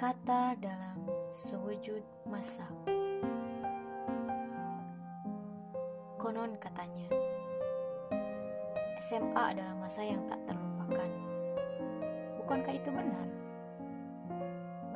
[0.00, 0.96] Kata dalam
[1.28, 2.64] sewujud masa.
[6.16, 7.04] Konon katanya,
[8.96, 11.10] SMA adalah masa yang tak terlupakan.
[12.40, 13.28] Bukankah itu benar?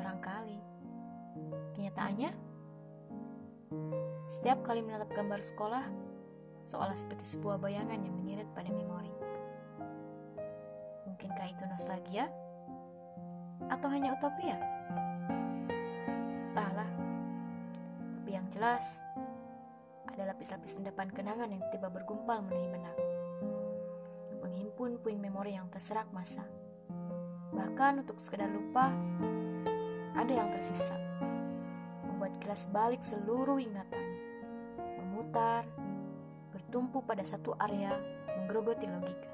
[0.00, 0.56] Barangkali.
[1.76, 2.32] Kenyataannya,
[4.24, 5.84] setiap kali menatap gambar sekolah,
[6.64, 9.12] seolah seperti sebuah bayangan yang menyeret pada memori.
[11.04, 12.24] Mungkinkah itu nostalgia?
[13.68, 14.56] Atau hanya utopia?
[18.54, 19.02] Jelas,
[20.06, 22.96] ada lapis-lapis endapan kenangan yang tiba bergumpal memenuhi benak.
[24.46, 26.46] Menghimpun puing memori yang terserak masa.
[27.50, 28.94] Bahkan untuk sekedar lupa,
[30.14, 30.94] ada yang tersisa.
[32.06, 34.06] Membuat kelas balik seluruh ingatan.
[35.02, 35.66] Memutar,
[36.54, 37.90] bertumpu pada satu area,
[38.38, 39.30] menggerogoti logika.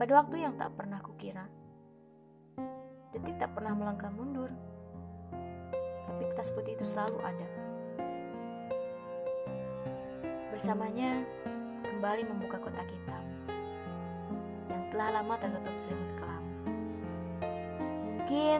[0.00, 1.44] Pada waktu yang tak pernah kukira,
[3.12, 4.48] detik tak pernah melangkah mundur,
[6.42, 7.48] kertas putih itu selalu ada.
[10.50, 11.22] Bersamanya,
[11.86, 13.22] kembali membuka kotak hitam
[14.66, 16.44] yang telah lama tertutup selimut kelam.
[18.02, 18.58] Mungkin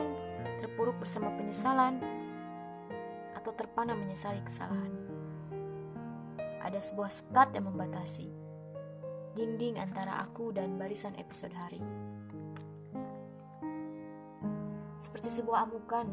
[0.63, 1.99] terpuruk bersama penyesalan
[3.35, 4.95] atau terpana menyesali kesalahan.
[6.63, 8.31] Ada sebuah sekat yang membatasi
[9.35, 11.83] dinding antara aku dan barisan episode hari.
[15.03, 16.07] Seperti sebuah amukan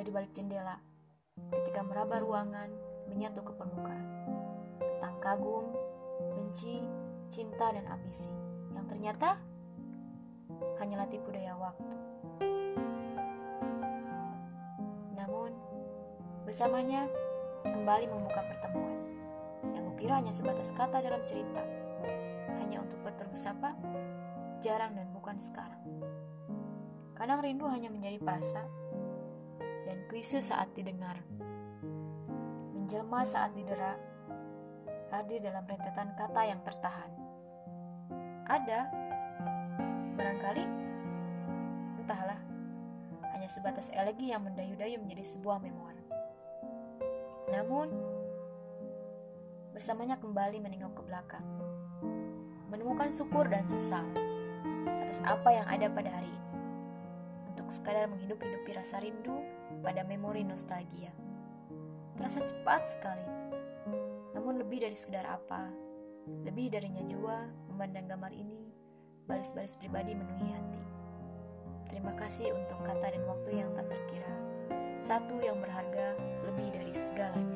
[0.00, 0.80] dari balik jendela
[1.52, 2.72] ketika meraba ruangan
[3.12, 4.08] menyatu ke permukaan.
[4.80, 5.76] Tentang kagum,
[6.32, 6.80] benci,
[7.28, 8.32] cinta, dan ambisi
[8.72, 9.36] yang ternyata
[10.80, 11.94] hanyalah tipu daya waktu.
[15.20, 15.52] Namun,
[16.48, 17.04] bersamanya
[17.60, 18.96] kembali membuka pertemuan
[19.76, 21.60] yang kukira hanya sebatas kata dalam cerita
[22.56, 23.36] hanya untuk bertegur
[24.64, 25.80] jarang dan bukan sekarang.
[27.16, 28.79] Kadang rindu hanya menjadi perasa
[29.90, 31.18] dan klise saat didengar.
[32.78, 33.98] Menjelma saat didera,
[35.10, 37.10] hadir dalam rentetan kata yang tertahan.
[38.46, 38.86] Ada,
[40.14, 40.64] barangkali,
[41.98, 42.38] entahlah,
[43.34, 46.06] hanya sebatas elegi yang mendayu-dayu menjadi sebuah memori.
[47.50, 47.90] Namun,
[49.74, 51.46] bersamanya kembali menengok ke belakang
[52.70, 54.06] menemukan syukur dan sesal
[55.02, 56.49] atas apa yang ada pada hari ini.
[57.70, 59.46] Sekadar menghidup-hidupi rasa rindu
[59.78, 61.14] pada memori nostalgia.
[62.18, 63.22] Terasa cepat sekali.
[64.34, 65.70] Namun lebih dari sekedar apa,
[66.42, 68.74] lebih darinya jua memandang gambar ini,
[69.30, 70.82] baris-baris pribadi menuhi hati.
[71.94, 74.34] Terima kasih untuk kata dan waktu yang tak terkira.
[74.98, 76.18] Satu yang berharga
[76.50, 77.49] lebih dari segalanya.